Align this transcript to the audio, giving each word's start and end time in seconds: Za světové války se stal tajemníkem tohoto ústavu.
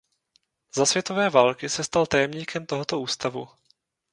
Za 0.75 0.85
světové 0.85 1.29
války 1.29 1.69
se 1.69 1.83
stal 1.83 2.05
tajemníkem 2.05 2.65
tohoto 2.65 2.99
ústavu. 2.99 3.47